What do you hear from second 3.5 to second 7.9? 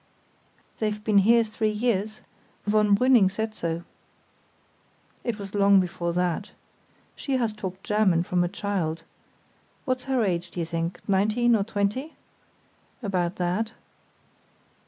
so." "It was long before that. She has talked